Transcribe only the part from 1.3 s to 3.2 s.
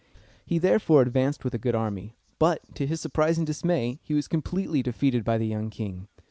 with a good army; but, to his